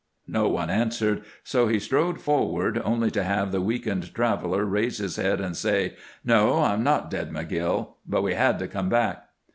[0.27, 5.17] No one answered, so he strode forward, only to have the weakened traveler raise his
[5.17, 5.93] head and say:
[6.25, 7.89] "No, I'm not dead, McGill.
[8.07, 9.27] But we had to come back."